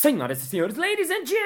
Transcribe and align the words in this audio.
Senhoras 0.00 0.42
e 0.42 0.46
senhores, 0.46 0.78
ladies 0.78 1.10
and 1.10 1.26
gentlemen, 1.26 1.36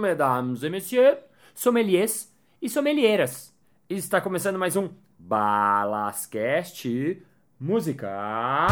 mesdames 0.00 0.64
et 0.64 0.70
messieurs, 0.70 1.18
sommeliers 1.54 2.34
e 2.60 2.68
sommelieras. 2.68 3.54
Está 3.88 4.20
começando 4.20 4.58
mais 4.58 4.74
um 4.74 4.90
Balascast 5.16 6.88
Música. 7.60 8.66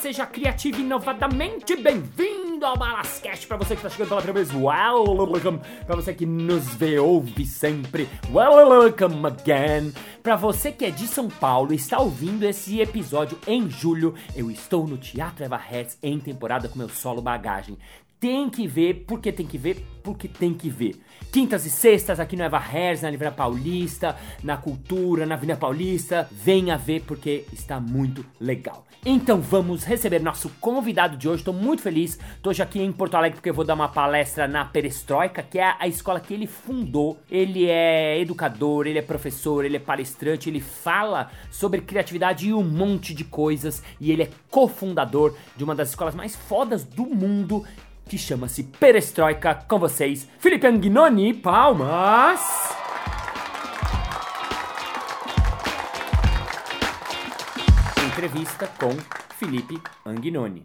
Seja 0.00 0.26
criativo 0.26 0.80
inovadamente 0.80 1.74
bem-vindo 1.74 2.64
ao 2.64 2.76
Balascast 2.76 3.48
para 3.48 3.56
você 3.56 3.74
que 3.74 3.80
está 3.80 3.90
chegando 3.90 4.10
pela 4.10 4.22
primeira 4.22 4.46
vez. 4.46 4.62
Welcome! 4.62 5.60
Para 5.84 5.96
você 5.96 6.14
que 6.14 6.24
nos 6.24 6.72
vê, 6.74 7.00
ouve 7.00 7.44
sempre. 7.44 8.08
Welcome 8.32 9.26
again! 9.26 9.92
Para 10.22 10.36
você 10.36 10.70
que 10.70 10.84
é 10.84 10.90
de 10.90 11.08
São 11.08 11.28
Paulo 11.28 11.72
e 11.72 11.76
está 11.76 11.98
ouvindo 11.98 12.44
esse 12.44 12.80
episódio 12.80 13.36
em 13.44 13.68
julho, 13.68 14.14
eu 14.36 14.50
estou 14.52 14.86
no 14.86 14.96
Teatro 14.96 15.44
Eva 15.44 15.56
Hertz 15.56 15.98
em 16.00 16.20
temporada 16.20 16.68
com 16.68 16.78
meu 16.78 16.88
solo 16.88 17.20
bagagem. 17.20 17.76
Tem 18.20 18.50
que 18.50 18.66
ver, 18.66 19.04
porque 19.06 19.30
tem 19.30 19.46
que 19.46 19.56
ver, 19.56 19.84
porque 20.02 20.26
tem 20.26 20.52
que 20.52 20.68
ver. 20.68 20.96
Quintas 21.30 21.64
e 21.64 21.70
sextas 21.70 22.18
aqui 22.18 22.34
no 22.34 22.42
Eva 22.42 22.58
Hertz, 22.58 23.02
na 23.02 23.10
Livraria 23.10 23.36
Paulista, 23.36 24.16
na 24.42 24.56
Cultura, 24.56 25.24
na 25.24 25.36
Avenida 25.36 25.56
Paulista. 25.56 26.28
Venha 26.32 26.76
ver 26.76 27.02
porque 27.02 27.44
está 27.52 27.78
muito 27.78 28.26
legal. 28.40 28.84
Então 29.06 29.40
vamos 29.40 29.84
receber 29.84 30.20
nosso 30.20 30.48
convidado 30.60 31.16
de 31.16 31.28
hoje. 31.28 31.42
Estou 31.42 31.54
muito 31.54 31.80
feliz. 31.80 32.18
Estou 32.34 32.50
hoje 32.50 32.60
aqui 32.60 32.80
em 32.80 32.90
Porto 32.90 33.14
Alegre 33.14 33.36
porque 33.36 33.50
eu 33.50 33.54
vou 33.54 33.64
dar 33.64 33.74
uma 33.74 33.88
palestra 33.88 34.48
na 34.48 34.64
Perestroika, 34.64 35.40
que 35.40 35.60
é 35.60 35.76
a 35.78 35.86
escola 35.86 36.18
que 36.18 36.34
ele 36.34 36.48
fundou. 36.48 37.20
Ele 37.30 37.66
é 37.66 38.20
educador, 38.20 38.88
ele 38.88 38.98
é 38.98 39.02
professor, 39.02 39.64
ele 39.64 39.76
é 39.76 39.80
palestrante, 39.80 40.50
ele 40.50 40.60
fala 40.60 41.30
sobre 41.50 41.82
criatividade 41.82 42.48
e 42.48 42.52
um 42.52 42.64
monte 42.64 43.14
de 43.14 43.22
coisas. 43.22 43.80
E 44.00 44.10
ele 44.10 44.24
é 44.24 44.30
cofundador 44.50 45.36
de 45.56 45.62
uma 45.62 45.76
das 45.76 45.90
escolas 45.90 46.16
mais 46.16 46.34
fodas 46.34 46.82
do 46.82 47.06
mundo 47.06 47.64
que 48.08 48.16
chama-se 48.16 48.64
Perestroika 48.64 49.54
com 49.54 49.78
vocês, 49.78 50.26
Felipe 50.38 50.66
Anguinoni, 50.66 51.34
palmas! 51.34 52.40
Entrevista 58.06 58.66
com 58.80 58.96
Felipe 59.38 59.80
Anguinoni. 60.04 60.62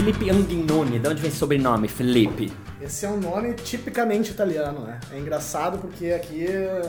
Felipe 0.00 0.30
Anguinoni, 0.30 0.98
de 0.98 1.08
onde 1.08 1.20
vem 1.20 1.28
esse 1.28 1.36
sobrenome, 1.36 1.86
Felipe? 1.86 2.50
Esse 2.80 3.04
é 3.04 3.08
um 3.10 3.20
nome 3.20 3.52
tipicamente 3.52 4.30
italiano, 4.30 4.80
né? 4.80 4.98
É 5.12 5.18
engraçado 5.18 5.76
porque 5.76 6.06
aqui, 6.06 6.46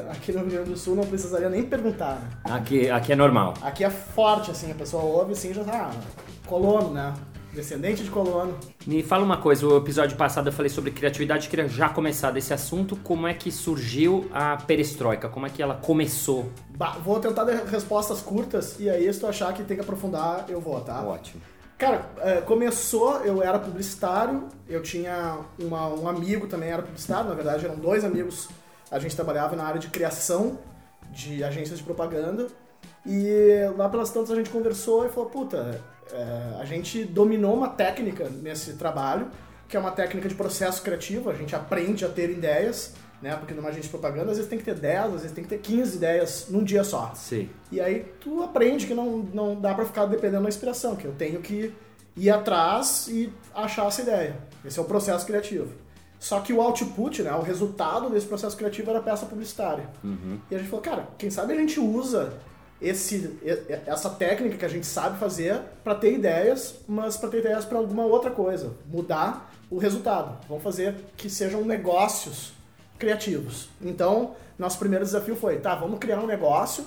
aqui 0.10 0.32
no 0.32 0.40
Rio 0.40 0.50
Grande 0.50 0.70
do 0.70 0.78
Sul 0.78 0.96
não 0.96 1.04
precisaria 1.04 1.50
nem 1.50 1.62
perguntar. 1.62 2.22
Né? 2.22 2.30
Aqui, 2.46 2.90
aqui 2.90 3.12
é 3.12 3.16
normal. 3.18 3.56
Aqui 3.62 3.84
é 3.84 3.90
forte, 3.90 4.50
assim, 4.50 4.72
a 4.72 4.76
pessoa 4.76 5.04
ouve 5.04 5.34
assim 5.34 5.54
já 5.54 5.62
tá. 5.62 5.92
Ah, 5.92 6.48
colono, 6.48 6.94
né? 6.94 7.14
Descendente 7.54 8.02
de 8.02 8.10
colono. 8.10 8.58
Me 8.88 9.04
fala 9.04 9.26
uma 9.26 9.36
coisa, 9.36 9.68
o 9.68 9.76
episódio 9.76 10.16
passado 10.16 10.48
eu 10.48 10.54
falei 10.54 10.70
sobre 10.70 10.92
criatividade, 10.92 11.50
queria 11.50 11.68
já 11.68 11.90
começar 11.90 12.32
desse 12.32 12.54
assunto. 12.54 12.96
Como 12.96 13.28
é 13.28 13.34
que 13.34 13.52
surgiu 13.52 14.30
a 14.34 14.56
perestroika? 14.56 15.28
Como 15.28 15.46
é 15.46 15.50
que 15.50 15.62
ela 15.62 15.76
começou? 15.76 16.50
Bah, 16.78 16.96
vou 17.04 17.20
tentar 17.20 17.44
dar 17.44 17.66
respostas 17.66 18.22
curtas 18.22 18.80
e 18.80 18.90
aí 18.90 19.14
se 19.14 19.20
tu 19.20 19.28
achar 19.28 19.54
que 19.54 19.66
tem 19.66 19.76
que 19.76 19.84
aprofundar, 19.84 20.46
eu 20.48 20.62
vou, 20.62 20.80
tá? 20.80 21.04
Ótimo. 21.04 21.42
Cara, 21.82 22.06
é, 22.20 22.42
começou, 22.42 23.22
eu 23.22 23.42
era 23.42 23.58
publicitário, 23.58 24.48
eu 24.70 24.84
tinha 24.84 25.40
uma, 25.58 25.88
um 25.88 26.08
amigo 26.08 26.46
também 26.46 26.70
era 26.70 26.84
publicitário, 26.84 27.28
na 27.28 27.34
verdade 27.34 27.66
eram 27.66 27.76
dois 27.76 28.06
amigos, 28.06 28.50
a 28.92 29.00
gente 29.00 29.16
trabalhava 29.16 29.56
na 29.56 29.64
área 29.64 29.80
de 29.80 29.88
criação 29.88 30.60
de 31.10 31.44
agências 31.44 31.80
de 31.80 31.84
propaganda, 31.84 32.50
e 33.04 33.68
lá 33.76 33.90
pelas 33.90 34.12
tantas 34.12 34.30
a 34.30 34.36
gente 34.36 34.52
conversou 34.52 35.08
e 35.08 35.10
falou, 35.10 35.32
puta, 35.32 35.82
é, 36.12 36.62
a 36.62 36.66
gente 36.66 37.04
dominou 37.04 37.56
uma 37.56 37.70
técnica 37.70 38.30
nesse 38.30 38.74
trabalho, 38.74 39.30
que 39.68 39.76
é 39.76 39.80
uma 39.80 39.90
técnica 39.90 40.30
de 40.30 40.36
processo 40.36 40.84
criativo, 40.84 41.32
a 41.32 41.34
gente 41.34 41.56
aprende 41.56 42.06
a 42.06 42.10
ter 42.10 42.30
ideias, 42.30 42.94
né? 43.22 43.36
Porque 43.36 43.54
numa 43.54 43.70
agência 43.70 43.84
de 43.84 43.90
propaganda, 43.90 44.32
às 44.32 44.38
vezes 44.38 44.50
tem 44.50 44.58
que 44.58 44.66
ter 44.66 44.76
10, 44.76 45.06
às 45.06 45.12
vezes 45.12 45.32
tem 45.32 45.44
que 45.44 45.50
ter 45.50 45.60
15 45.60 45.98
ideias 45.98 46.48
num 46.50 46.64
dia 46.64 46.84
só. 46.84 47.14
Sim. 47.16 47.50
E 47.72 47.80
aí 47.80 48.12
tu 48.20 48.42
aprende 48.42 48.88
que 48.88 48.94
não, 48.94 49.20
não 49.34 49.60
dá 49.60 49.74
pra 49.74 49.86
ficar 49.86 50.06
dependendo 50.06 50.44
da 50.44 50.50
inspiração, 50.50 50.96
que 50.96 51.06
eu 51.06 51.14
tenho 51.14 51.42
que 51.42 51.74
ir 52.16 52.30
atrás 52.30 53.08
e 53.08 53.32
achar 53.54 53.88
essa 53.88 54.02
ideia. 54.02 54.38
Esse 54.66 54.80
é 54.80 54.82
o 54.82 54.86
processo 54.86 55.26
criativo. 55.26 55.70
Só 56.20 56.40
que 56.40 56.54
o 56.54 56.62
output, 56.62 57.24
né, 57.24 57.34
o 57.34 57.42
resultado 57.42 58.10
desse 58.10 58.28
processo 58.28 58.56
criativo 58.56 58.90
era 58.92 59.00
a 59.00 59.02
peça 59.02 59.26
publicitária. 59.26 59.90
Uhum. 60.04 60.40
E 60.50 60.56
a 60.56 60.58
gente 60.60 60.70
falou, 60.70 60.84
cara, 60.84 61.08
quem 61.18 61.32
sabe 61.32 61.54
a 61.54 61.56
gente 61.56 61.80
usa 61.80 62.34
esse, 62.80 63.40
essa 63.86 64.10
técnica 64.10 64.58
que 64.58 64.66
a 64.66 64.70
gente 64.70 64.86
sabe 64.86 65.18
fazer 65.20 65.60
para 65.84 65.96
ter 65.96 66.14
ideias, 66.14 66.76
mas 66.88 67.18
para 67.18 67.30
ter 67.30 67.40
ideias 67.40 67.66
para 67.66 67.78
alguma 67.78 68.06
outra 68.06 68.30
coisa, 68.30 68.72
mudar 68.92 69.52
o 69.70 69.78
resultado. 69.78 70.38
Vamos 70.48 70.64
fazer 70.64 70.96
que 71.16 71.30
sejam 71.30 71.64
negócios 71.64 72.54
criativos. 73.02 73.68
Então, 73.82 74.36
nosso 74.58 74.78
primeiro 74.78 75.04
desafio 75.04 75.36
foi, 75.36 75.58
tá, 75.58 75.76
vamos 75.76 76.00
criar 76.00 76.20
um 76.20 76.28
negócio, 76.28 76.86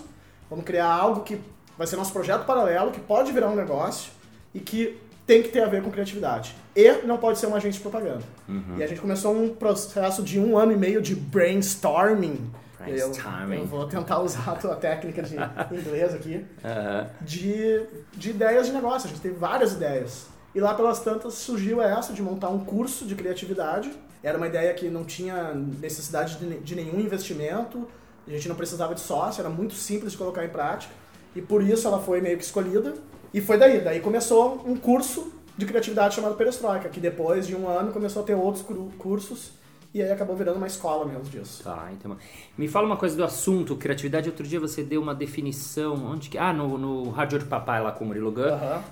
vamos 0.49 0.65
criar 0.65 0.87
algo 0.87 1.23
que 1.23 1.41
vai 1.77 1.87
ser 1.87 1.97
nosso 1.97 2.13
projeto 2.13 2.47
paralelo, 2.47 2.93
que 2.93 3.01
pode 3.01 3.33
virar 3.33 3.49
um 3.49 3.57
negócio 3.57 4.13
e 4.55 4.61
que 4.61 4.97
tem 5.27 5.43
que 5.43 5.49
ter 5.49 5.63
a 5.63 5.67
ver 5.67 5.83
com 5.83 5.91
criatividade. 5.91 6.55
E 6.77 6.93
não 7.05 7.17
pode 7.17 7.39
ser 7.39 7.47
um 7.47 7.55
agente 7.55 7.77
de 7.77 7.81
propaganda. 7.81 8.23
Uhum. 8.49 8.77
E 8.79 8.83
a 8.83 8.87
gente 8.87 9.01
começou 9.01 9.35
um 9.35 9.55
processo 9.55 10.23
de 10.23 10.39
um 10.39 10.57
ano 10.57 10.73
e 10.73 10.77
meio 10.77 11.03
de 11.03 11.17
brainstorming. 11.17 12.51
Eu, 12.87 13.09
Brainstorming. 13.09 13.59
eu 13.61 13.67
vou 13.67 13.87
tentar 13.87 14.21
usar 14.21 14.53
a 14.53 14.55
tua 14.55 14.77
técnica 14.77 15.23
de 15.23 15.35
inglês 15.73 16.15
aqui. 16.15 16.45
Aham. 16.65 17.07
De, 17.23 17.83
de 18.13 18.31
ideias 18.31 18.67
de 18.67 18.73
negócio. 18.73 19.09
A 19.09 19.11
gente 19.11 19.23
teve 19.23 19.37
várias 19.37 19.73
ideias. 19.73 20.27
E 20.55 20.61
lá 20.61 20.75
pelas 20.75 21.01
tantas 21.01 21.35
surgiu 21.35 21.83
essa 21.83 22.13
de 22.13 22.23
montar 22.23 22.51
um 22.51 22.65
curso 22.65 23.07
de 23.07 23.15
criatividade. 23.15 23.91
Era 24.25 24.37
uma 24.39 24.47
ideia 24.47 24.73
que 24.75 24.89
não 24.89 25.05
tinha 25.05 25.55
necessidade 25.55 26.39
de, 26.39 26.59
de 26.59 26.75
nenhum 26.75 26.99
investimento, 26.99 27.87
a 28.27 28.31
gente 28.31 28.49
não 28.49 28.57
precisava 28.57 28.95
de 28.95 29.01
sócio, 29.01 29.41
era 29.41 29.51
muito 29.51 29.75
simples 29.75 30.13
de 30.13 30.19
colocar 30.19 30.45
em 30.45 30.49
prática. 30.49 30.93
E 31.37 31.43
por 31.43 31.63
isso 31.63 31.87
ela 31.87 32.01
foi 32.01 32.21
meio 32.21 32.39
que 32.39 32.45
escolhida. 32.45 32.95
E 33.35 33.41
foi 33.41 33.59
daí. 33.59 33.81
Daí 33.81 34.01
começou 34.01 34.63
um 34.67 34.77
curso 34.77 35.33
de 35.59 35.67
criatividade 35.67 36.15
chamado 36.15 36.35
Perestroika, 36.37 36.89
que 36.89 37.01
depois 37.01 37.47
de 37.47 37.55
um 37.55 37.69
ano 37.69 37.93
começou 37.93 38.23
a 38.23 38.25
ter 38.25 38.35
outros 38.35 38.65
cursos 38.97 39.53
e 39.95 40.03
aí 40.03 40.11
acabou 40.11 40.35
virando 40.35 40.57
uma 40.57 40.67
escola 40.67 41.05
mesmo 41.05 41.23
disso. 41.23 41.63
Tá, 41.63 41.89
então. 41.93 42.17
Me 42.59 42.67
fala 42.67 42.85
uma 42.85 42.97
coisa 42.97 43.17
do 43.17 43.23
assunto, 43.23 43.77
criatividade. 43.77 44.29
Outro 44.29 44.45
dia 44.45 44.59
você 44.59 44.83
deu 44.83 45.01
uma 45.01 45.15
definição. 45.15 45.95
Onde 46.07 46.29
que. 46.29 46.37
Ah, 46.37 46.53
no, 46.53 46.77
no 46.77 47.11
Rádio 47.11 47.39
de 47.39 47.45
Papai 47.45 47.81
lá 47.81 47.93
com 47.93 48.03
o 48.05 48.09
Murilo 48.09 48.33
Gun. 48.33 48.43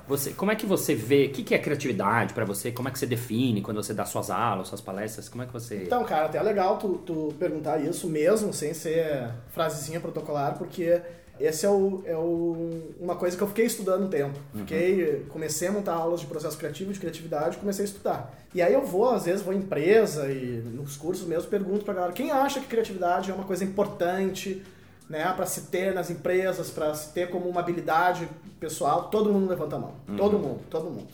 Você, 0.06 0.30
como 0.30 0.52
é 0.52 0.54
que 0.54 0.64
você 0.64 0.94
vê? 0.94 1.26
O 1.26 1.30
que, 1.30 1.42
que 1.42 1.56
é 1.56 1.58
criatividade 1.58 2.32
pra 2.32 2.44
você? 2.44 2.70
Como 2.70 2.88
é 2.88 2.92
que 2.92 3.00
você 3.00 3.06
define 3.06 3.60
quando 3.60 3.82
você 3.82 3.92
dá 3.92 4.04
suas 4.04 4.30
aulas, 4.30 4.68
suas 4.68 4.80
palestras? 4.80 5.28
Como 5.28 5.42
é 5.42 5.46
que 5.46 5.52
você. 5.52 5.82
Então, 5.82 6.04
cara, 6.04 6.26
até 6.26 6.38
é 6.38 6.42
legal 6.42 6.78
tu, 6.78 6.98
tu 6.98 7.34
perguntar 7.36 7.78
isso 7.78 8.08
mesmo, 8.08 8.52
sem 8.52 8.72
ser 8.72 9.28
frasezinha 9.48 9.98
protocolar, 9.98 10.56
porque 10.56 11.02
esse 11.40 11.66
é, 11.66 11.68
o, 11.68 12.02
é 12.04 12.16
o, 12.16 12.94
uma 13.00 13.16
coisa 13.16 13.36
que 13.36 13.42
eu 13.42 13.48
fiquei 13.48 13.66
estudando 13.66 14.04
um 14.04 14.08
tempo. 14.08 14.38
Fiquei, 14.54 15.26
comecei 15.28 15.68
a 15.68 15.72
montar 15.72 15.94
aulas 15.94 16.20
de 16.20 16.26
processo 16.26 16.56
criativo, 16.56 16.92
de 16.92 17.00
criatividade, 17.00 17.56
comecei 17.56 17.84
a 17.84 17.88
estudar. 17.88 18.34
E 18.54 18.60
aí 18.60 18.72
eu 18.72 18.84
vou, 18.84 19.10
às 19.10 19.24
vezes, 19.24 19.42
vou 19.42 19.52
em 19.54 19.58
empresa 19.58 20.30
e 20.30 20.62
nos 20.64 20.96
cursos 20.96 21.26
mesmo, 21.26 21.48
pergunto 21.48 21.84
pra 21.84 21.94
galera, 21.94 22.12
quem 22.12 22.30
acha 22.30 22.60
que 22.60 22.66
criatividade 22.66 23.30
é 23.30 23.34
uma 23.34 23.44
coisa 23.44 23.64
importante, 23.64 24.62
né, 25.08 25.32
para 25.34 25.46
se 25.46 25.62
ter 25.62 25.94
nas 25.94 26.10
empresas, 26.10 26.70
para 26.70 26.94
se 26.94 27.12
ter 27.12 27.30
como 27.30 27.48
uma 27.48 27.60
habilidade 27.60 28.28
pessoal? 28.60 29.08
Todo 29.08 29.32
mundo 29.32 29.48
levanta 29.48 29.76
a 29.76 29.78
mão. 29.78 29.94
Todo 30.16 30.38
mundo, 30.38 30.60
todo 30.70 30.90
mundo. 30.90 31.08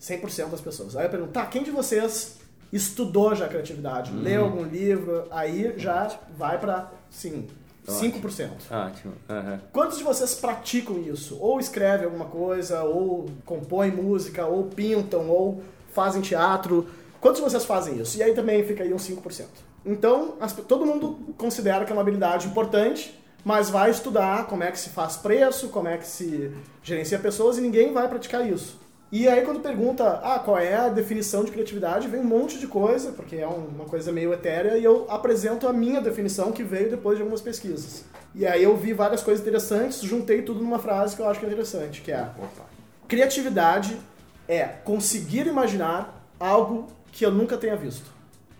100% 0.00 0.48
das 0.48 0.60
pessoas. 0.60 0.96
Aí 0.96 1.06
eu 1.06 1.10
pergunto, 1.10 1.32
tá, 1.32 1.46
quem 1.46 1.62
de 1.62 1.70
vocês 1.70 2.38
estudou 2.72 3.34
já 3.34 3.48
criatividade? 3.48 4.12
Leu 4.12 4.44
algum 4.44 4.64
livro? 4.64 5.26
Aí 5.30 5.74
já 5.76 6.18
vai 6.36 6.58
pra, 6.58 6.90
sim, 7.10 7.46
5%. 7.86 8.50
Ótimo. 8.70 9.12
aham. 9.28 9.60
Quantos 9.72 9.98
de 9.98 10.04
vocês 10.04 10.34
praticam 10.34 10.98
isso? 10.98 11.36
Ou 11.40 11.58
escrevem 11.60 12.04
alguma 12.06 12.26
coisa, 12.26 12.82
ou 12.82 13.26
compõem 13.44 13.90
música, 13.90 14.46
ou 14.46 14.64
pintam, 14.64 15.28
ou 15.28 15.62
fazem 15.92 16.20
teatro? 16.20 16.86
Quantos 17.20 17.40
de 17.42 17.48
vocês 17.50 17.64
fazem 17.64 17.98
isso? 18.00 18.16
E 18.18 18.22
aí 18.22 18.32
também 18.34 18.64
fica 18.64 18.82
aí 18.82 18.92
uns 18.94 19.02
5%. 19.02 19.46
Então, 19.84 20.34
as- 20.40 20.52
todo 20.52 20.84
mundo 20.86 21.18
considera 21.38 21.84
que 21.84 21.90
é 21.90 21.94
uma 21.94 22.02
habilidade 22.02 22.46
importante, 22.46 23.18
mas 23.44 23.70
vai 23.70 23.90
estudar 23.90 24.46
como 24.46 24.62
é 24.62 24.70
que 24.70 24.78
se 24.78 24.90
faz 24.90 25.16
preço, 25.16 25.68
como 25.70 25.88
é 25.88 25.96
que 25.96 26.06
se 26.06 26.52
gerencia 26.82 27.18
pessoas 27.18 27.56
e 27.56 27.60
ninguém 27.62 27.92
vai 27.92 28.06
praticar 28.08 28.46
isso. 28.46 28.78
E 29.12 29.26
aí 29.26 29.42
quando 29.42 29.60
pergunta, 29.60 30.20
ah, 30.22 30.38
qual 30.38 30.56
é 30.56 30.74
a 30.76 30.88
definição 30.88 31.42
de 31.42 31.50
criatividade, 31.50 32.06
vem 32.06 32.20
um 32.20 32.24
monte 32.24 32.58
de 32.58 32.68
coisa, 32.68 33.10
porque 33.10 33.36
é 33.36 33.46
um- 33.48 33.66
uma 33.74 33.84
coisa 33.84 34.12
meio 34.12 34.32
etérea, 34.32 34.78
e 34.78 34.84
eu 34.84 35.04
apresento 35.08 35.66
a 35.66 35.72
minha 35.72 36.00
definição 36.00 36.52
que 36.52 36.62
veio 36.62 36.88
depois 36.90 37.16
de 37.16 37.22
algumas 37.22 37.40
pesquisas. 37.40 38.04
E 38.34 38.46
aí 38.46 38.62
eu 38.62 38.76
vi 38.76 38.92
várias 38.92 39.20
coisas 39.22 39.40
interessantes, 39.44 40.00
juntei 40.00 40.42
tudo 40.42 40.60
numa 40.60 40.78
frase 40.78 41.16
que 41.16 41.22
eu 41.22 41.28
acho 41.28 41.40
que 41.40 41.46
é 41.46 41.48
interessante, 41.48 42.00
que 42.02 42.12
é 42.12 42.20
Opa. 42.38 42.64
Criatividade 43.08 43.98
é 44.46 44.62
conseguir 44.84 45.48
imaginar 45.48 46.24
algo 46.38 46.86
que 47.10 47.26
eu 47.26 47.32
nunca 47.32 47.56
tenha 47.56 47.74
visto. 47.74 48.08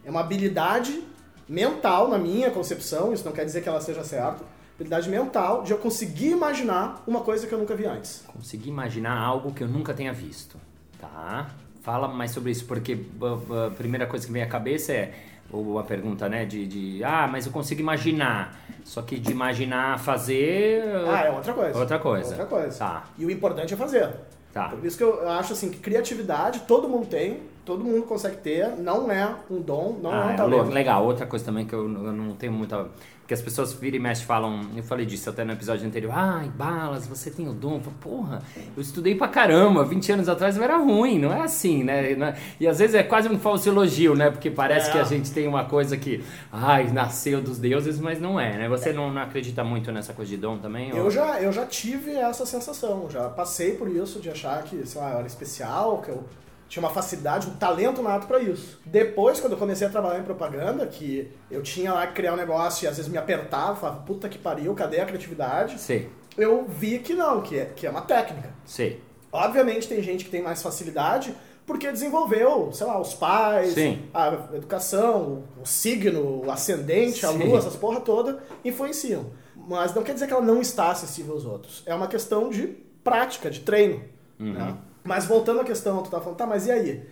É 0.05 0.11
uma 0.11 0.20
habilidade 0.20 1.00
mental, 1.49 2.08
na 2.08 2.19
minha 2.19 2.50
concepção, 2.50 3.12
isso 3.12 3.25
não 3.25 3.31
quer 3.32 3.44
dizer 3.44 3.61
que 3.62 3.69
ela 3.69 3.81
seja 3.81 4.02
certa, 4.02 4.43
habilidade 4.81 5.11
mental 5.11 5.62
de 5.62 5.73
eu 5.73 5.79
conseguir 5.79 6.31
imaginar 6.31 7.03
uma 7.06 7.21
coisa 7.21 7.47
que 7.47 7.53
eu 7.53 7.59
nunca 7.59 7.75
vi 7.75 7.85
antes. 7.85 8.25
Consegui 8.27 8.71
imaginar 8.71 9.17
algo 9.19 9.53
que 9.53 9.62
eu 9.62 9.69
nunca 9.69 9.93
tenha 9.93 10.12
visto. 10.12 10.56
Tá? 10.99 11.50
Fala 11.82 12.09
mais 12.09 12.31
sobre 12.31 12.50
isso, 12.50 12.65
porque 12.65 12.99
a, 13.21 13.67
a 13.67 13.71
primeira 13.71 14.06
coisa 14.06 14.27
que 14.27 14.32
vem 14.32 14.43
à 14.43 14.47
cabeça 14.47 14.93
é 14.93 15.12
ou 15.53 15.81
a 15.81 15.82
pergunta, 15.82 16.29
né, 16.29 16.44
de, 16.44 16.65
de 16.67 17.05
ah, 17.05 17.29
mas 17.31 17.44
eu 17.44 17.53
consigo 17.53 17.81
imaginar. 17.81 18.56
Só 18.85 19.03
que 19.03 19.19
de 19.19 19.32
imaginar 19.32 19.99
fazer 19.99 20.83
Ah, 21.09 21.25
é 21.25 21.31
outra 21.31 21.53
coisa. 21.53 21.79
outra 21.79 21.99
coisa. 21.99 22.29
Outra 22.31 22.47
coisa. 22.47 22.79
Tá. 22.79 23.05
E 23.19 23.26
o 23.26 23.31
importante 23.31 23.75
é 23.75 23.76
fazer. 23.76 24.11
Tá. 24.53 24.69
Por 24.69 24.85
isso 24.85 24.97
que 24.97 25.03
eu 25.03 25.29
acho 25.29 25.53
assim 25.53 25.71
que 25.71 25.79
criatividade 25.79 26.61
todo 26.61 26.88
mundo 26.88 27.06
tem, 27.06 27.41
todo 27.65 27.85
mundo 27.85 28.03
consegue 28.05 28.37
ter, 28.39 28.69
não 28.79 29.11
é 29.11 29.35
um 29.51 29.61
dom, 29.61 29.99
não 30.03 30.12
é 30.12 30.17
Ah, 30.17 30.27
um 30.27 30.31
é 30.31 30.35
talento. 30.37 30.57
louco. 30.57 30.71
legal. 30.73 31.05
Outra 31.05 31.27
coisa 31.27 31.45
também 31.45 31.67
que 31.67 31.75
eu, 31.75 31.83
eu 31.83 32.12
não 32.12 32.35
tenho 32.35 32.53
muita. 32.53 32.87
Porque 33.21 33.35
as 33.35 33.43
pessoas 33.43 33.73
viram 33.73 33.97
e 33.97 34.01
mexem 34.01 34.27
falam. 34.27 34.61
Eu 34.75 34.83
falei 34.83 35.07
disso 35.07 35.31
até 35.31 35.45
no 35.45 35.53
episódio 35.53 35.87
anterior. 35.87 36.12
Ai, 36.12 36.49
balas, 36.49 37.07
você 37.07 37.31
tem 37.31 37.47
o 37.49 37.53
dom. 37.53 37.77
Eu 37.77 37.81
falo, 37.81 37.97
Porra, 38.01 38.43
eu 38.77 38.83
estudei 38.83 39.15
pra 39.15 39.29
caramba. 39.29 39.85
20 39.85 40.11
anos 40.11 40.29
atrás 40.29 40.57
eu 40.57 40.65
era 40.65 40.77
ruim. 40.79 41.17
Não 41.21 41.33
é 41.33 41.43
assim, 41.43 41.85
né? 41.85 42.11
É- 42.11 42.35
E 42.59 42.67
às 42.67 42.81
vezes 42.81 42.97
é 42.97 43.05
quase 43.05 43.29
um 43.29 43.39
falso 43.39 43.69
elogio, 43.69 44.17
né? 44.17 44.31
Porque 44.33 44.51
parece 44.51 44.89
É. 44.89 44.93
que 44.95 44.99
a 44.99 45.05
gente 45.05 45.31
tem 45.31 45.47
uma 45.47 45.65
coisa 45.65 45.97
que. 45.97 46.25
Ai, 46.51 46.91
nasceu 46.93 47.41
dos 47.41 47.57
deuses, 47.57 48.01
mas 48.01 48.21
não 48.21 48.41
é, 48.41 48.59
né? 48.59 48.69
Você 48.69 48.93
não, 48.93 49.12
não 49.12 49.23
acredita 49.23 49.62
muito 49.62 49.93
nessa 49.93 50.12
coisa 50.12 50.29
de 50.29 50.37
dom 50.37 50.59
também? 50.59 50.91
Eu 50.91 51.05
ou- 51.05 51.11
já, 51.12 51.41
eu 51.41 51.53
já 51.53 51.65
tive 51.65 52.11
essa 52.17 52.45
sensação, 52.45 53.09
já 53.09 53.29
passei 53.29 53.75
por 53.77 53.89
isso 53.89 54.19
de 54.19 54.29
achar 54.29 54.61
que, 54.65 54.85
sei 54.85 55.01
lá, 55.01 55.12
eu 55.12 55.19
era 55.19 55.27
especial, 55.29 55.99
que 56.03 56.09
eu 56.11 56.25
tinha 56.70 56.82
uma 56.82 56.88
facilidade, 56.90 57.49
um 57.49 57.55
talento 57.56 58.00
nato 58.00 58.26
pra 58.28 58.38
isso. 58.38 58.81
Depois, 58.87 59.40
quando 59.40 59.52
eu 59.55 59.58
comecei 59.58 59.87
a 59.87 59.90
trabalhar 59.90 60.20
em 60.20 60.22
propaganda, 60.22 60.87
que 60.87 61.28
eu 61.50 61.62
tinha 61.62 61.93
lá 61.93 62.06
que 62.06 62.14
criar 62.14 62.32
um 62.32 62.37
negócio 62.37 62.84
e 62.84 62.88
às 62.88 62.96
vezes 62.96 63.11
me 63.11 63.19
apertava, 63.19 63.75
falava, 63.75 64.02
puta 64.02 64.28
que 64.28 64.38
pariu, 64.38 64.72
cadê 64.72 65.00
a 65.00 65.05
criatividade? 65.05 65.81
Sei, 65.81 66.08
Eu 66.38 66.64
vi 66.69 67.00
que 67.00 67.12
não, 67.12 67.43
que 67.43 67.58
é, 67.58 67.64
que 67.67 67.87
é 67.87 67.90
uma 67.90 68.02
técnica. 68.02 68.50
sei. 68.64 69.02
Obviamente 69.32 69.87
tem 69.88 70.00
gente 70.02 70.25
que 70.25 70.31
tem 70.31 70.43
mais 70.43 70.61
facilidade 70.62 71.34
porque 71.67 71.90
desenvolveu, 71.90 72.70
sei 72.73 72.87
lá, 72.87 73.00
os 73.00 73.14
pais, 73.14 73.75
Sim. 73.75 74.02
a 74.14 74.28
educação, 74.55 75.44
o 75.61 75.66
signo, 75.66 76.44
o 76.46 76.50
ascendente, 76.50 77.25
a 77.26 77.31
Sim. 77.31 77.44
lua, 77.44 77.58
essas 77.58 77.76
porra 77.76 78.00
toda, 78.00 78.43
influenciam. 78.64 79.26
Mas 79.69 79.94
não 79.94 80.02
quer 80.02 80.14
dizer 80.14 80.26
que 80.26 80.32
ela 80.32 80.43
não 80.44 80.61
está 80.61 80.90
acessível 80.90 81.34
aos 81.34 81.44
outros. 81.44 81.82
É 81.87 81.94
uma 81.94 82.06
questão 82.08 82.49
de 82.49 82.66
prática, 83.05 83.50
de 83.50 83.61
treino. 83.61 84.02
né? 84.38 84.76
Mas 85.05 85.25
voltando 85.25 85.61
à 85.61 85.64
questão, 85.64 86.02
tu 86.02 86.11
tá 86.11 86.20
falando, 86.20 86.37
tá, 86.37 86.47
mas 86.47 86.67
e 86.67 86.70
aí? 86.70 87.02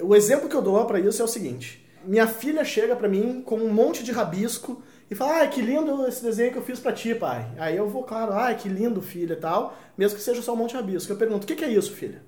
O 0.00 0.14
exemplo 0.14 0.48
que 0.48 0.56
eu 0.56 0.62
dou 0.62 0.84
pra 0.84 1.00
isso 1.00 1.20
é 1.22 1.24
o 1.24 1.28
seguinte. 1.28 1.84
Minha 2.04 2.26
filha 2.26 2.64
chega 2.64 2.96
pra 2.96 3.08
mim 3.08 3.42
com 3.42 3.56
um 3.56 3.72
monte 3.72 4.02
de 4.02 4.12
rabisco 4.12 4.82
e 5.10 5.14
fala, 5.14 5.38
ai, 5.38 5.50
que 5.50 5.60
lindo 5.60 6.06
esse 6.06 6.22
desenho 6.22 6.52
que 6.52 6.58
eu 6.58 6.62
fiz 6.62 6.80
pra 6.80 6.92
ti, 6.92 7.14
pai. 7.14 7.46
Aí 7.58 7.76
eu 7.76 7.88
vou, 7.88 8.02
claro, 8.02 8.32
ai, 8.32 8.56
que 8.56 8.68
lindo, 8.68 9.00
filha, 9.00 9.34
e 9.34 9.36
tal, 9.36 9.76
mesmo 9.96 10.16
que 10.16 10.22
seja 10.22 10.42
só 10.42 10.52
um 10.52 10.56
monte 10.56 10.70
de 10.70 10.76
rabisco. 10.76 11.12
Eu 11.12 11.16
pergunto, 11.16 11.44
o 11.44 11.46
que 11.46 11.54
que 11.54 11.64
é 11.64 11.68
isso, 11.68 11.92
filha? 11.92 12.22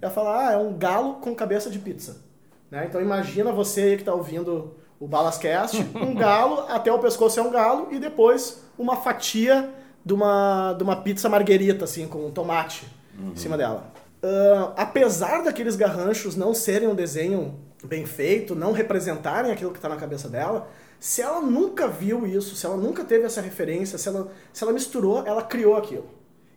Ela 0.00 0.10
fala, 0.10 0.48
ah, 0.48 0.52
é 0.52 0.56
um 0.56 0.76
galo 0.76 1.14
com 1.14 1.34
cabeça 1.34 1.70
de 1.70 1.78
pizza. 1.78 2.22
Né? 2.70 2.86
Então 2.88 3.00
imagina 3.00 3.52
você 3.52 3.82
aí 3.82 3.96
que 3.96 4.02
está 4.02 4.14
ouvindo 4.14 4.74
o 4.98 5.06
Balascast, 5.06 5.76
um 5.94 6.14
galo, 6.14 6.64
até 6.68 6.92
o 6.92 6.98
pescoço 6.98 7.38
é 7.38 7.42
um 7.42 7.50
galo, 7.50 7.88
e 7.90 7.98
depois 7.98 8.64
uma 8.78 8.96
fatia 8.96 9.70
de 10.04 10.12
uma, 10.12 10.74
de 10.74 10.82
uma 10.82 10.96
pizza 10.96 11.28
marguerita, 11.28 11.84
assim, 11.84 12.06
com 12.06 12.30
tomate 12.30 12.86
em 13.18 13.36
cima 13.36 13.56
dela. 13.56 13.92
Ah, 14.26 14.72
apesar 14.78 15.42
daqueles 15.42 15.76
garranchos 15.76 16.34
não 16.34 16.54
serem 16.54 16.88
um 16.88 16.94
desenho 16.94 17.60
bem 17.84 18.06
feito, 18.06 18.54
não 18.54 18.72
representarem 18.72 19.52
aquilo 19.52 19.70
que 19.70 19.76
está 19.76 19.88
na 19.90 19.96
cabeça 19.96 20.30
dela, 20.30 20.66
se 20.98 21.20
ela 21.20 21.42
nunca 21.42 21.86
viu 21.86 22.26
isso, 22.26 22.56
se 22.56 22.64
ela 22.64 22.78
nunca 22.78 23.04
teve 23.04 23.26
essa 23.26 23.42
referência, 23.42 23.98
se 23.98 24.08
ela, 24.08 24.32
se 24.50 24.64
ela 24.64 24.72
misturou, 24.72 25.26
ela 25.26 25.42
criou 25.42 25.76
aquilo. 25.76 26.06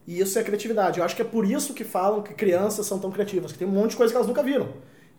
E 0.08 0.22
isso 0.22 0.40
é 0.40 0.44
criatividade. 0.44 1.00
Eu 1.00 1.04
acho 1.04 1.18
que 1.18 1.22
é 1.22 1.26
por 1.26 1.44
isso 1.44 1.74
que 1.74 1.84
falam 1.84 2.24
que 2.24 2.34
crianças 2.34 2.86
são 2.86 2.98
tão 3.00 3.12
criativas, 3.12 3.52
que 3.52 3.58
tem 3.58 3.68
um 3.68 3.72
monte 3.72 3.92
de 3.92 3.98
coisa 3.98 4.14
que 4.14 4.16
elas 4.16 4.28
nunca 4.28 4.42
viram. 4.42 4.70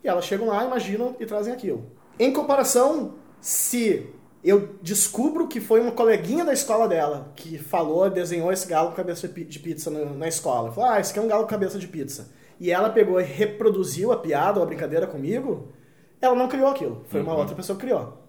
E 0.03 0.09
elas 0.09 0.25
chegam 0.25 0.47
lá, 0.47 0.65
imaginam 0.65 1.15
e 1.21 1.27
trazem 1.27 1.53
aquilo. 1.53 1.85
Em 2.19 2.33
comparação, 2.33 3.17
se 3.43 4.07
eu 4.43 4.77
descubro 4.83 5.47
que 5.49 5.61
foi 5.61 5.81
uma 5.81 5.93
coleguinha 5.93 6.45
da 6.45 6.53
escola 6.53 6.87
dela 6.89 7.33
que 7.35 7.59
falou, 7.59 8.09
desenhou 8.09 8.53
esse 8.53 8.67
galo 8.69 8.91
com 8.91 8.97
cabeça 8.97 9.27
de 9.29 9.35
pi- 9.35 9.45
de 9.45 9.59
pizza 9.59 9.91
no- 9.91 10.17
na 10.17 10.29
escola. 10.29 10.71
Falou, 10.73 10.91
ah, 10.91 11.01
esse 11.01 11.11
aqui 11.11 11.19
é 11.19 11.23
um 11.23 11.29
galo 11.29 11.43
com 11.45 11.49
cabeça 11.51 11.79
de 11.79 11.89
pizza. 11.89 12.31
E 12.61 12.71
ela 12.71 12.91
pegou 12.91 13.21
e 13.21 13.25
reproduziu 13.25 14.13
a 14.13 14.17
piada 14.17 14.59
ou 14.59 14.63
a 14.65 14.67
brincadeira 14.67 15.07
comigo, 15.07 15.69
ela 16.21 16.35
não 16.35 16.49
criou 16.49 16.69
aquilo. 16.69 17.05
Foi 17.09 17.21
uma 17.21 17.35
outra 17.35 17.55
pessoa 17.55 17.77
que 17.79 17.85
criou. 17.85 18.25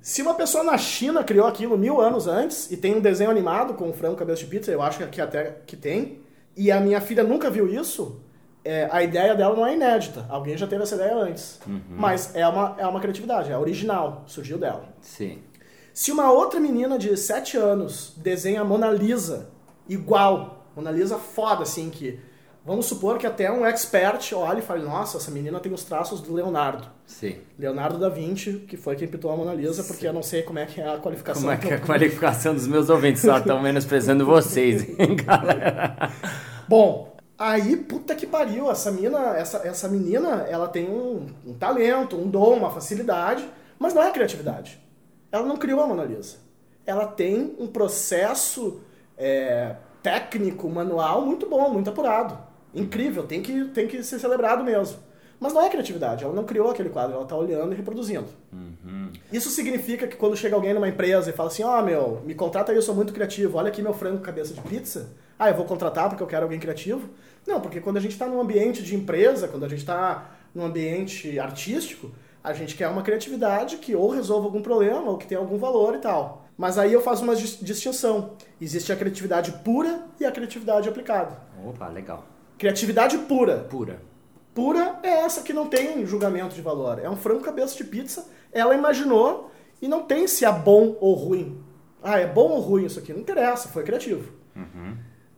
Se 0.00 0.22
uma 0.22 0.34
pessoa 0.34 0.64
na 0.64 0.78
China 0.78 1.22
criou 1.22 1.46
aquilo 1.46 1.76
mil 1.76 2.00
anos 2.00 2.26
antes 2.26 2.70
e 2.70 2.76
tem 2.76 2.94
um 2.96 3.00
desenho 3.00 3.30
animado 3.30 3.74
com 3.74 3.88
um 3.88 3.92
frango 3.92 4.16
cabeça 4.16 4.40
de 4.40 4.46
pizza, 4.46 4.70
eu 4.72 4.80
acho 4.80 5.06
que 5.08 5.20
até 5.20 5.58
que 5.66 5.76
tem, 5.76 6.20
e 6.56 6.72
a 6.72 6.80
minha 6.80 7.00
filha 7.02 7.22
nunca 7.22 7.50
viu 7.50 7.68
isso, 7.68 8.20
é, 8.66 8.88
a 8.90 9.02
ideia 9.02 9.34
dela 9.34 9.54
não 9.54 9.66
é 9.66 9.74
inédita. 9.74 10.26
Alguém 10.28 10.56
já 10.56 10.66
teve 10.66 10.82
essa 10.82 10.96
ideia 10.96 11.14
antes. 11.14 11.60
Mas 11.88 12.34
é 12.34 12.46
uma, 12.46 12.74
é 12.78 12.86
uma 12.86 13.00
criatividade, 13.00 13.50
é 13.50 13.56
original, 13.56 14.24
surgiu 14.26 14.58
dela. 14.58 14.84
Sim. 15.00 15.38
Se 15.94 16.12
uma 16.12 16.30
outra 16.30 16.60
menina 16.60 16.98
de 16.98 17.16
7 17.16 17.56
anos 17.56 18.12
desenha 18.16 18.60
a 18.60 18.64
Mona 18.64 18.90
Lisa 18.90 19.48
igual, 19.88 20.66
Mona 20.74 20.90
Lisa 20.90 21.16
foda, 21.16 21.62
assim, 21.62 21.88
que 21.88 22.18
vamos 22.64 22.86
supor 22.86 23.16
que 23.16 23.26
até 23.26 23.50
um 23.50 23.64
expert 23.64 24.32
olha 24.34 24.58
e 24.58 24.62
fale, 24.62 24.82
nossa, 24.82 25.16
essa 25.16 25.30
menina 25.30 25.58
tem 25.60 25.72
os 25.72 25.84
traços 25.84 26.20
do 26.20 26.34
Leonardo. 26.34 26.86
Sim. 27.06 27.36
Leonardo 27.58 27.98
da 27.98 28.08
Vinci, 28.08 28.64
que 28.68 28.76
foi 28.76 28.96
quem 28.96 29.08
pintou 29.08 29.30
a 29.30 29.36
Mona 29.36 29.54
Lisa, 29.54 29.84
porque 29.84 30.06
eu 30.06 30.12
não 30.12 30.22
sei 30.22 30.42
como 30.42 30.58
é 30.58 30.66
que 30.66 30.80
é 30.80 30.88
a 30.92 30.98
qualificação. 30.98 31.42
Como 31.42 31.54
é 31.54 31.56
que 31.56 31.68
é 31.68 31.76
a 31.76 31.80
qualificação 31.80 32.52
dos 32.52 32.66
meus 32.66 32.90
ouvintes? 32.90 33.22
Só 33.22 33.38
estão 33.38 33.62
menosprezando 33.62 34.26
vocês, 34.26 34.86
hein, 34.98 35.16
galera? 35.24 36.10
Bom, 36.68 37.15
aí, 37.38 37.76
puta 37.76 38.14
que 38.14 38.26
pariu, 38.26 38.70
essa 38.70 38.90
mina, 38.90 39.36
essa, 39.36 39.58
essa 39.58 39.88
menina, 39.88 40.46
ela 40.48 40.68
tem 40.68 40.88
um, 40.88 41.26
um 41.46 41.54
talento, 41.54 42.16
um 42.16 42.28
dom, 42.28 42.56
uma 42.56 42.70
facilidade, 42.70 43.48
mas 43.78 43.94
não 43.94 44.02
é 44.02 44.10
criatividade. 44.10 44.80
Ela 45.30 45.44
não 45.44 45.56
criou 45.56 45.80
a 45.80 45.86
Mona 45.86 46.04
Lisa. 46.04 46.38
Ela 46.84 47.06
tem 47.06 47.54
um 47.58 47.66
processo 47.66 48.80
é, 49.18 49.76
técnico, 50.02 50.68
manual 50.68 51.26
muito 51.26 51.48
bom, 51.48 51.70
muito 51.70 51.90
apurado. 51.90 52.38
Incrível, 52.74 53.26
tem 53.26 53.42
que, 53.42 53.64
tem 53.66 53.88
que 53.88 54.02
ser 54.02 54.18
celebrado 54.18 54.62
mesmo. 54.62 54.98
Mas 55.38 55.52
não 55.52 55.62
é 55.62 55.68
criatividade, 55.68 56.24
ela 56.24 56.32
não 56.32 56.44
criou 56.44 56.70
aquele 56.70 56.88
quadro, 56.88 57.14
ela 57.14 57.22
está 57.24 57.36
olhando 57.36 57.72
e 57.72 57.76
reproduzindo. 57.76 58.26
Isso 59.32 59.50
significa 59.50 60.06
que 60.06 60.16
quando 60.16 60.36
chega 60.36 60.54
alguém 60.54 60.72
numa 60.72 60.88
empresa 60.88 61.30
e 61.30 61.32
fala 61.32 61.48
assim, 61.48 61.62
ó 61.62 61.82
meu, 61.82 62.22
me 62.24 62.34
contrata 62.34 62.72
aí, 62.72 62.78
eu 62.78 62.82
sou 62.82 62.94
muito 62.94 63.12
criativo, 63.12 63.58
olha 63.58 63.68
aqui 63.68 63.82
meu 63.82 63.92
frango 63.92 64.20
cabeça 64.20 64.54
de 64.54 64.60
pizza. 64.62 65.10
Ah, 65.38 65.50
eu 65.50 65.54
vou 65.56 65.66
contratar 65.66 66.08
porque 66.08 66.22
eu 66.22 66.26
quero 66.26 66.44
alguém 66.44 66.58
criativo? 66.58 67.08
Não, 67.46 67.60
porque 67.60 67.80
quando 67.80 67.98
a 67.98 68.00
gente 68.00 68.12
está 68.12 68.26
num 68.26 68.40
ambiente 68.40 68.82
de 68.82 68.94
empresa, 68.96 69.46
quando 69.48 69.64
a 69.64 69.68
gente 69.68 69.80
está 69.80 70.30
num 70.54 70.64
ambiente 70.64 71.38
artístico, 71.38 72.10
a 72.42 72.52
gente 72.54 72.74
quer 72.74 72.88
uma 72.88 73.02
criatividade 73.02 73.76
que 73.76 73.94
ou 73.94 74.08
resolva 74.08 74.46
algum 74.46 74.62
problema 74.62 75.10
ou 75.10 75.18
que 75.18 75.26
tenha 75.26 75.40
algum 75.40 75.58
valor 75.58 75.94
e 75.94 75.98
tal. 75.98 76.46
Mas 76.56 76.78
aí 76.78 76.92
eu 76.92 77.02
faço 77.02 77.22
uma 77.22 77.36
dis- 77.36 77.58
distinção. 77.60 78.30
Existe 78.58 78.90
a 78.90 78.96
criatividade 78.96 79.52
pura 79.62 80.00
e 80.18 80.24
a 80.24 80.32
criatividade 80.32 80.88
aplicada. 80.88 81.38
Opa, 81.66 81.88
legal. 81.88 82.24
Criatividade 82.56 83.18
pura. 83.18 83.58
Pura. 83.68 84.00
Pura 84.56 84.98
é 85.02 85.08
essa 85.08 85.42
que 85.42 85.52
não 85.52 85.66
tem 85.66 86.06
julgamento 86.06 86.54
de 86.54 86.62
valor. 86.62 86.98
É 86.98 87.10
um 87.10 87.14
frango 87.14 87.42
cabeça 87.42 87.76
de 87.76 87.84
pizza, 87.84 88.26
ela 88.50 88.74
imaginou 88.74 89.50
e 89.82 89.86
não 89.86 90.04
tem 90.04 90.26
se 90.26 90.46
é 90.46 90.50
bom 90.50 90.96
ou 90.98 91.12
ruim. 91.12 91.60
Ah, 92.02 92.18
é 92.18 92.26
bom 92.26 92.48
ou 92.52 92.60
ruim 92.60 92.86
isso 92.86 92.98
aqui? 92.98 93.12
Não 93.12 93.20
interessa, 93.20 93.68
foi 93.68 93.82
criativo. 93.82 94.32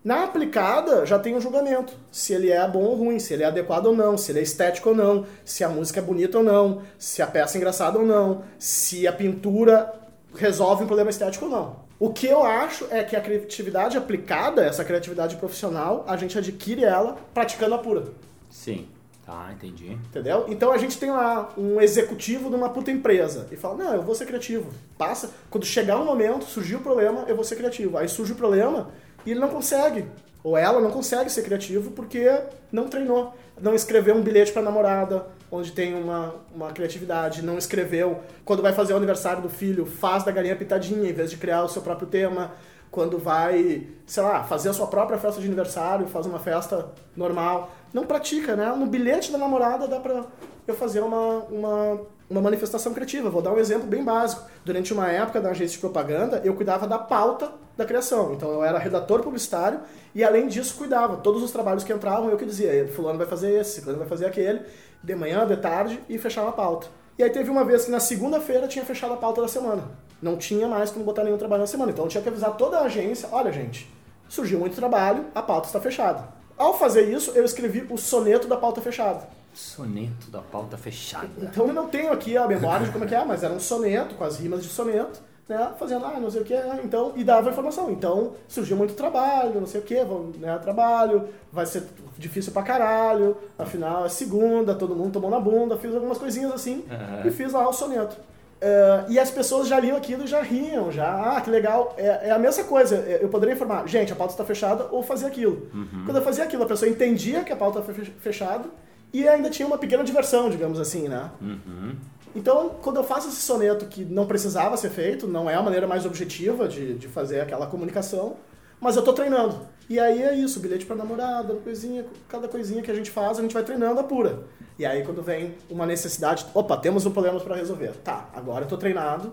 Na 0.04 0.22
aplicada, 0.22 1.04
já 1.04 1.18
tem 1.18 1.34
um 1.34 1.40
julgamento. 1.40 1.94
Se 2.12 2.32
ele 2.32 2.52
é 2.52 2.66
bom 2.68 2.84
ou 2.84 2.94
ruim, 2.94 3.18
se 3.18 3.34
ele 3.34 3.42
é 3.42 3.46
adequado 3.46 3.86
ou 3.86 3.96
não, 3.96 4.16
se 4.16 4.30
ele 4.30 4.38
é 4.38 4.42
estético 4.42 4.90
ou 4.90 4.94
não, 4.94 5.26
se 5.44 5.64
a 5.64 5.68
música 5.68 5.98
é 5.98 6.02
bonita 6.02 6.38
ou 6.38 6.44
não, 6.44 6.82
se 6.96 7.20
a 7.20 7.26
peça 7.26 7.56
é 7.56 7.58
engraçada 7.58 7.98
ou 7.98 8.06
não, 8.06 8.44
se 8.56 9.04
a 9.04 9.12
pintura 9.12 9.94
resolve 10.32 10.84
um 10.84 10.86
problema 10.86 11.10
estético 11.10 11.46
ou 11.46 11.50
não. 11.50 11.76
O 11.98 12.12
que 12.12 12.28
eu 12.28 12.44
acho 12.44 12.86
é 12.88 13.02
que 13.02 13.16
a 13.16 13.20
criatividade 13.20 13.98
aplicada, 13.98 14.64
essa 14.64 14.84
criatividade 14.84 15.34
profissional, 15.34 16.04
a 16.06 16.16
gente 16.16 16.38
adquire 16.38 16.84
ela 16.84 17.16
praticando 17.34 17.74
a 17.74 17.78
pura. 17.78 18.04
Sim. 18.48 18.86
Tá, 19.28 19.50
entendi. 19.52 19.92
Entendeu? 19.92 20.46
Então 20.48 20.72
a 20.72 20.78
gente 20.78 20.98
tem 20.98 21.10
lá 21.10 21.50
um 21.54 21.78
executivo 21.82 22.48
de 22.48 22.56
uma 22.56 22.70
puta 22.70 22.90
empresa 22.90 23.46
e 23.52 23.56
fala: 23.56 23.76
Não, 23.76 23.94
eu 23.96 24.02
vou 24.02 24.14
ser 24.14 24.24
criativo. 24.24 24.70
Passa. 24.96 25.30
Quando 25.50 25.66
chegar 25.66 25.98
um 26.00 26.04
momento, 26.06 26.46
surgir 26.46 26.76
o 26.76 26.80
problema, 26.80 27.26
eu 27.28 27.36
vou 27.36 27.44
ser 27.44 27.56
criativo. 27.56 27.98
Aí 27.98 28.08
surge 28.08 28.32
o 28.32 28.36
problema 28.36 28.88
e 29.26 29.32
ele 29.32 29.40
não 29.40 29.50
consegue. 29.50 30.06
Ou 30.42 30.56
ela 30.56 30.80
não 30.80 30.90
consegue 30.90 31.28
ser 31.28 31.42
criativo 31.42 31.90
porque 31.90 32.40
não 32.72 32.88
treinou. 32.88 33.34
Não 33.60 33.74
escreveu 33.74 34.14
um 34.14 34.22
bilhete 34.22 34.50
pra 34.50 34.62
namorada, 34.62 35.26
onde 35.50 35.72
tem 35.72 35.94
uma, 35.94 36.34
uma 36.54 36.72
criatividade. 36.72 37.42
Não 37.42 37.58
escreveu. 37.58 38.22
Quando 38.46 38.62
vai 38.62 38.72
fazer 38.72 38.94
o 38.94 38.96
aniversário 38.96 39.42
do 39.42 39.50
filho, 39.50 39.84
faz 39.84 40.24
da 40.24 40.32
galinha 40.32 40.56
pitadinha 40.56 41.06
em 41.06 41.12
vez 41.12 41.30
de 41.30 41.36
criar 41.36 41.64
o 41.64 41.68
seu 41.68 41.82
próprio 41.82 42.08
tema. 42.08 42.52
Quando 42.90 43.18
vai, 43.18 43.86
sei 44.06 44.22
lá, 44.22 44.42
fazer 44.44 44.70
a 44.70 44.72
sua 44.72 44.86
própria 44.86 45.18
festa 45.18 45.40
de 45.40 45.46
aniversário, 45.46 46.06
faz 46.06 46.26
uma 46.26 46.38
festa 46.38 46.90
normal. 47.16 47.70
Não 47.92 48.04
pratica, 48.04 48.56
né? 48.56 48.72
No 48.72 48.86
bilhete 48.86 49.30
da 49.30 49.38
namorada 49.38 49.86
dá 49.86 50.00
pra 50.00 50.24
eu 50.66 50.74
fazer 50.74 51.00
uma, 51.00 51.44
uma, 51.44 52.00
uma 52.28 52.40
manifestação 52.40 52.92
criativa. 52.94 53.30
Vou 53.30 53.42
dar 53.42 53.52
um 53.52 53.58
exemplo 53.58 53.86
bem 53.86 54.04
básico. 54.04 54.42
Durante 54.64 54.92
uma 54.92 55.08
época 55.08 55.40
da 55.40 55.50
agência 55.50 55.74
de 55.74 55.78
propaganda, 55.78 56.40
eu 56.44 56.54
cuidava 56.54 56.86
da 56.86 56.98
pauta 56.98 57.52
da 57.76 57.84
criação. 57.84 58.34
Então 58.34 58.50
eu 58.50 58.64
era 58.64 58.78
redator 58.78 59.22
publicitário 59.22 59.80
e 60.14 60.24
além 60.24 60.48
disso 60.48 60.74
cuidava. 60.76 61.18
Todos 61.18 61.42
os 61.42 61.50
trabalhos 61.50 61.84
que 61.84 61.92
entravam 61.92 62.28
eu 62.28 62.36
que 62.36 62.44
dizia, 62.44 62.88
fulano 62.88 63.18
vai 63.18 63.26
fazer 63.26 63.52
esse, 63.52 63.80
fulano 63.80 64.00
vai 64.00 64.08
fazer 64.08 64.26
aquele, 64.26 64.62
de 65.02 65.14
manhã, 65.14 65.46
de 65.46 65.56
tarde 65.56 66.00
e 66.08 66.18
fechava 66.18 66.48
a 66.48 66.52
pauta. 66.52 66.88
E 67.18 67.22
aí 67.22 67.30
teve 67.30 67.50
uma 67.50 67.64
vez 67.64 67.84
que 67.84 67.90
na 67.90 68.00
segunda-feira 68.00 68.68
tinha 68.68 68.84
fechado 68.84 69.14
a 69.14 69.16
pauta 69.16 69.40
da 69.42 69.48
semana. 69.48 69.84
Não 70.20 70.36
tinha 70.36 70.66
mais 70.68 70.90
como 70.90 71.04
botar 71.04 71.24
nenhum 71.24 71.38
trabalho 71.38 71.60
na 71.62 71.66
semana. 71.66 71.92
Então 71.92 72.04
eu 72.04 72.08
tinha 72.08 72.22
que 72.22 72.28
avisar 72.28 72.56
toda 72.56 72.78
a 72.78 72.82
agência, 72.82 73.28
olha 73.32 73.52
gente, 73.52 73.88
surgiu 74.28 74.58
muito 74.58 74.74
trabalho, 74.76 75.26
a 75.34 75.42
pauta 75.42 75.66
está 75.68 75.80
fechada. 75.80 76.24
Ao 76.56 76.76
fazer 76.76 77.02
isso, 77.02 77.30
eu 77.32 77.44
escrevi 77.44 77.86
o 77.88 77.96
soneto 77.96 78.48
da 78.48 78.56
pauta 78.56 78.80
fechada. 78.80 79.28
Soneto 79.54 80.30
da 80.30 80.40
pauta 80.40 80.76
fechada. 80.76 81.28
Então 81.40 81.66
eu 81.68 81.72
não 81.72 81.88
tenho 81.88 82.12
aqui 82.12 82.36
a 82.36 82.46
memória 82.48 82.86
de 82.86 82.92
como 82.92 83.04
é 83.04 83.06
que 83.08 83.14
é, 83.14 83.24
mas 83.24 83.42
era 83.42 83.52
um 83.54 83.60
soneto, 83.60 84.14
com 84.16 84.24
as 84.24 84.38
rimas 84.38 84.62
de 84.62 84.68
soneto, 84.68 85.20
né? 85.48 85.72
Fazendo, 85.78 86.04
ah, 86.04 86.18
não 86.20 86.30
sei 86.30 86.42
o 86.42 86.44
que, 86.44 86.54
então, 86.84 87.12
e 87.16 87.24
dava 87.24 87.48
informação. 87.50 87.90
Então, 87.90 88.32
surgiu 88.46 88.76
muito 88.76 88.94
trabalho, 88.94 89.58
não 89.60 89.66
sei 89.66 89.80
o 89.80 89.84
que, 89.84 89.96
né? 90.38 90.58
Trabalho, 90.58 91.28
vai 91.52 91.64
ser 91.64 91.84
difícil 92.18 92.52
pra 92.52 92.62
caralho, 92.62 93.36
afinal 93.58 94.04
é 94.04 94.08
segunda, 94.08 94.74
todo 94.74 94.94
mundo 94.94 95.12
tomou 95.12 95.30
na 95.30 95.40
bunda, 95.40 95.76
fiz 95.78 95.94
algumas 95.94 96.18
coisinhas 96.18 96.52
assim 96.52 96.84
Uhum. 96.90 97.26
e 97.28 97.30
fiz 97.30 97.52
lá 97.52 97.68
o 97.68 97.72
soneto. 97.72 98.16
Eh, 98.60 99.04
e 99.10 99.18
as 99.18 99.30
pessoas 99.30 99.68
já 99.68 99.78
liam 99.78 99.96
aquilo 99.96 100.24
e 100.24 100.26
já 100.26 100.42
riam, 100.42 100.90
já, 100.90 101.36
ah, 101.36 101.40
que 101.40 101.48
legal. 101.48 101.94
É, 101.96 102.28
é 102.28 102.30
a 102.30 102.38
mesma 102.38 102.64
coisa, 102.64 102.96
é, 102.96 103.20
eu 103.22 103.28
poderia 103.28 103.54
informar, 103.54 103.86
gente, 103.86 104.12
a 104.12 104.16
pauta 104.16 104.32
está 104.32 104.44
fechada, 104.44 104.88
ou 104.90 105.02
fazer 105.02 105.26
aquilo. 105.26 105.68
Quando 106.04 106.16
eu 106.16 106.22
fazia 106.22 106.44
aquilo, 106.44 106.64
a 106.64 106.66
pessoa 106.66 106.90
entendia 106.90 107.44
que 107.44 107.52
a 107.52 107.56
pauta 107.56 107.78
estava 107.80 108.04
fechada 108.18 108.64
e 109.12 109.26
ainda 109.28 109.48
tinha 109.48 109.66
uma 109.66 109.78
pequena 109.78 110.02
diversão, 110.02 110.50
digamos 110.50 110.80
assim, 110.80 111.08
né? 111.08 111.30
Uhum. 111.40 111.96
Então, 112.34 112.70
quando 112.82 112.96
eu 112.96 113.04
faço 113.04 113.28
esse 113.28 113.40
soneto 113.40 113.86
que 113.86 114.04
não 114.04 114.26
precisava 114.26 114.76
ser 114.76 114.90
feito, 114.90 115.26
não 115.26 115.48
é 115.48 115.54
a 115.54 115.62
maneira 115.62 115.86
mais 115.86 116.04
objetiva 116.04 116.68
de, 116.68 116.94
de 116.94 117.08
fazer 117.08 117.40
aquela 117.40 117.66
comunicação, 117.66 118.36
mas 118.80 118.96
eu 118.96 119.02
tô 119.02 119.12
treinando. 119.12 119.60
E 119.88 119.98
aí 119.98 120.22
é 120.22 120.34
isso, 120.34 120.60
bilhete 120.60 120.84
pra 120.84 120.94
namorada, 120.94 121.54
coisinha, 121.54 122.04
cada 122.28 122.46
coisinha 122.46 122.82
que 122.82 122.90
a 122.90 122.94
gente 122.94 123.10
faz, 123.10 123.38
a 123.38 123.42
gente 123.42 123.54
vai 123.54 123.62
treinando 123.62 123.98
apura. 123.98 124.44
E 124.78 124.84
aí 124.84 125.02
quando 125.02 125.22
vem 125.22 125.54
uma 125.70 125.86
necessidade, 125.86 126.44
opa, 126.52 126.76
temos 126.76 127.06
um 127.06 127.10
problema 127.10 127.40
para 127.40 127.56
resolver. 127.56 127.92
Tá, 128.04 128.28
agora 128.34 128.64
eu 128.64 128.68
tô 128.68 128.76
treinado 128.76 129.32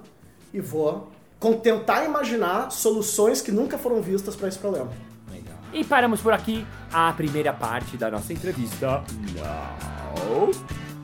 e 0.53 0.61
vou 0.61 1.11
tentar 1.61 2.05
imaginar 2.05 2.71
soluções 2.71 3.41
que 3.41 3.51
nunca 3.51 3.77
foram 3.77 4.01
vistas 4.01 4.35
para 4.35 4.47
esse 4.47 4.57
problema. 4.57 4.89
Legal. 5.29 5.57
E 5.73 5.83
paramos 5.83 6.21
por 6.21 6.31
aqui 6.31 6.65
a 6.91 7.11
primeira 7.13 7.51
parte 7.51 7.97
da 7.97 8.09
nossa 8.09 8.31
entrevista. 8.31 9.03
Não. 9.35 10.94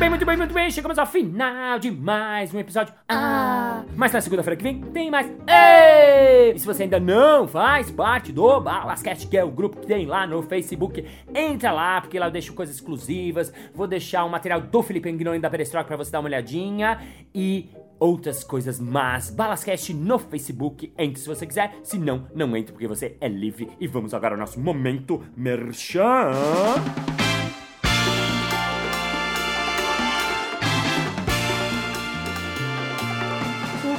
Bem, 0.00 0.08
muito 0.08 0.24
bem, 0.24 0.36
muito 0.38 0.54
bem. 0.54 0.70
Chegamos 0.70 0.98
ao 0.98 1.04
final 1.04 1.78
de 1.78 1.90
mais 1.90 2.54
um 2.54 2.58
episódio. 2.58 2.94
Ah! 3.06 3.84
Mas 3.94 4.10
na 4.10 4.22
segunda-feira 4.22 4.56
que 4.56 4.62
vem 4.62 4.80
tem 4.80 5.10
mais. 5.10 5.26
Ei! 5.46 6.54
E 6.54 6.58
se 6.58 6.64
você 6.64 6.84
ainda 6.84 6.98
não 6.98 7.46
faz 7.46 7.90
parte 7.90 8.32
do 8.32 8.60
Balascast, 8.60 9.26
que 9.26 9.36
é 9.36 9.44
o 9.44 9.50
grupo 9.50 9.76
que 9.76 9.86
tem 9.86 10.06
lá 10.06 10.26
no 10.26 10.42
Facebook, 10.42 11.04
entra 11.34 11.70
lá, 11.70 12.00
porque 12.00 12.18
lá 12.18 12.28
eu 12.28 12.30
deixo 12.30 12.54
coisas 12.54 12.76
exclusivas. 12.76 13.52
Vou 13.74 13.86
deixar 13.86 14.24
um 14.24 14.30
material 14.30 14.62
do 14.62 14.82
Felipe 14.82 15.10
Anguinoni 15.10 15.38
da 15.38 15.50
Perestroika 15.50 15.88
pra 15.88 15.98
você 15.98 16.10
dar 16.10 16.20
uma 16.20 16.30
olhadinha. 16.30 16.98
E 17.34 17.68
outras 17.98 18.42
coisas 18.42 18.80
mais. 18.80 19.28
Balascast 19.28 19.92
no 19.92 20.18
Facebook, 20.18 20.94
entre 20.96 21.20
se 21.20 21.28
você 21.28 21.46
quiser. 21.46 21.76
Se 21.82 21.98
não, 21.98 22.26
não 22.34 22.56
entre, 22.56 22.72
porque 22.72 22.88
você 22.88 23.18
é 23.20 23.28
livre. 23.28 23.68
E 23.78 23.86
vamos 23.86 24.14
agora 24.14 24.34
ao 24.34 24.40
nosso 24.40 24.58
momento 24.58 25.22
merchan. 25.36 26.30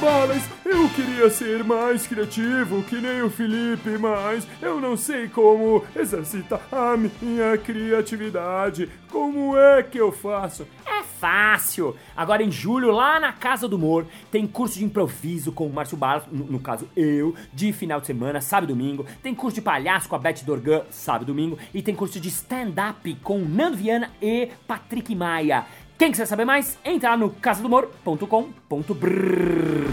Ô, 0.02 0.04
Balas, 0.04 0.42
eu 0.64 0.88
queria 0.88 1.30
ser 1.30 1.62
mais 1.62 2.08
criativo 2.08 2.82
que 2.82 2.96
nem 2.96 3.22
o 3.22 3.30
Felipe, 3.30 3.96
mas 3.98 4.44
eu 4.60 4.80
não 4.80 4.96
sei 4.96 5.28
como 5.28 5.84
exercitar 5.94 6.60
a 6.72 6.96
minha 6.96 7.56
criatividade. 7.56 8.90
Como 9.08 9.56
é 9.56 9.82
que 9.82 9.98
eu 9.98 10.10
faço? 10.10 10.66
É 10.84 11.04
fácil! 11.04 11.94
Agora 12.16 12.42
em 12.42 12.50
julho, 12.50 12.90
lá 12.90 13.20
na 13.20 13.32
Casa 13.32 13.68
do 13.68 13.76
Humor, 13.76 14.06
tem 14.30 14.44
curso 14.44 14.78
de 14.78 14.84
improviso 14.84 15.52
com 15.52 15.68
o 15.68 15.72
Márcio 15.72 15.96
Balas, 15.96 16.24
no, 16.32 16.46
no 16.46 16.58
caso 16.58 16.88
eu, 16.96 17.34
de 17.52 17.72
final 17.72 18.00
de 18.00 18.08
semana, 18.08 18.40
sábado 18.40 18.72
e 18.72 18.74
domingo. 18.74 19.06
Tem 19.22 19.34
curso 19.34 19.54
de 19.54 19.62
palhaço 19.62 20.08
com 20.08 20.16
a 20.16 20.18
Beth 20.18 20.42
Dorgan, 20.44 20.82
sábado 20.90 21.22
e 21.22 21.26
domingo. 21.26 21.58
E 21.72 21.80
tem 21.80 21.94
curso 21.94 22.18
de 22.18 22.28
stand-up 22.28 23.14
com 23.22 23.38
Nando 23.38 23.76
Viana 23.76 24.10
e 24.20 24.48
Patrick 24.66 25.14
Maia. 25.14 25.64
Quem 26.02 26.10
quiser 26.10 26.26
saber 26.26 26.44
mais, 26.44 26.76
entra 26.84 27.10
lá 27.10 27.16
no 27.16 27.30
casadomor.com.br. 27.30 29.91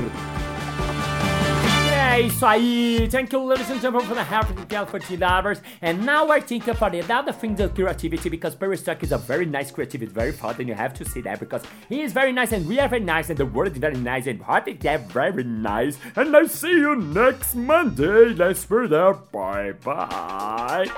É 2.20 2.24
isso 2.24 2.46
aí. 2.46 3.08
Thank 3.10 3.34
you, 3.34 3.48
ladies 3.48 3.72
and 3.72 3.80
gentlemen, 3.80 4.06
for 4.06 4.14
the 4.14 4.26
help 4.26 4.50
of 4.50 5.00
two 5.08 5.24
hours. 5.24 5.62
And 5.82 6.06
now 6.06 6.28
we're 6.28 6.42
thinking 6.42 6.74
for 6.74 6.90
the 6.90 7.02
other 7.10 7.32
things 7.32 7.62
of 7.62 7.74
creativity 7.74 8.28
because 8.28 8.58
Peristalk 8.58 9.02
is 9.04 9.14
a 9.14 9.18
very 9.18 9.46
nice 9.46 9.72
creativity, 9.72 10.12
very 10.12 10.34
fun, 10.34 10.54
and 10.60 10.68
you 10.68 10.76
have 10.76 10.94
to 10.96 11.06
see 11.06 11.22
that 11.22 11.40
because 11.40 11.64
he 11.88 12.02
is 12.02 12.12
very 12.12 12.34
nice 12.34 12.52
and 12.52 12.68
we 12.68 12.78
are 12.78 12.90
very 12.90 13.06
nice 13.06 13.30
and 13.30 13.38
the 13.38 13.46
world 13.46 13.72
is 13.72 13.78
very 13.78 13.96
nice 13.96 14.28
and 14.28 14.42
Hot 14.42 14.68
is 14.68 14.76
very 15.14 15.46
nice. 15.46 15.98
And 16.18 16.36
I 16.36 16.48
see 16.48 16.82
you 16.82 16.98
next 16.98 17.56
Monday. 17.56 18.34
Let's 18.36 18.66
be 18.66 18.88
there. 18.88 19.14
Bye 19.14 19.72
bye. 19.82 20.92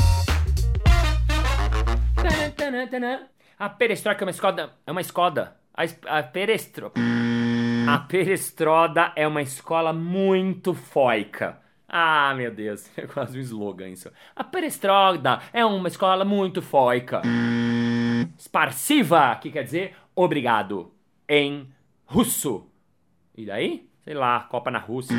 A 3.60 3.70
perestroika 3.70 4.24
é 4.24 4.26
uma 4.26 4.32
escoda. 4.32 4.72
É 4.88 4.92
uma 4.92 5.02
escoda. 5.02 5.56
A, 5.78 5.84
a 6.18 6.24
perestro. 6.24 6.92
A 7.88 7.98
perestroda 8.00 9.12
é 9.16 9.28
uma 9.28 9.42
escola 9.42 9.92
muito 9.94 10.74
foica. 10.74 11.60
Ah, 11.88 12.34
meu 12.36 12.54
Deus, 12.54 12.90
é 12.98 13.06
quase 13.06 13.38
um 13.38 13.42
slogan 13.42 13.90
isso. 13.90 14.10
A 14.36 14.44
perestroda 14.44 15.42
é 15.52 15.66
uma 15.66 15.88
escola 15.88 16.24
muito 16.24 16.62
foica. 16.62 17.22
Sparsiva, 18.40 19.36
que 19.36 19.52
quer 19.52 19.64
dizer 19.64 19.96
obrigado 20.16 20.92
em 21.28 21.68
russo. 22.06 22.68
E 23.36 23.46
daí? 23.46 23.90
Sei 24.04 24.14
lá, 24.14 24.42
Copa 24.42 24.72
na 24.72 24.80
Rússia. 24.80 25.16